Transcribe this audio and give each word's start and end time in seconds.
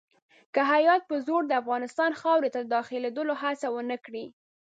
که 0.53 0.61
هیات 0.73 1.01
په 1.09 1.15
زور 1.27 1.41
د 1.47 1.51
افغانستان 1.61 2.11
خاورې 2.21 2.49
ته 2.55 2.61
داخلېدلو 2.75 3.33
هڅه 3.41 3.67
ونه 3.71 3.97
کړي. 4.05 4.25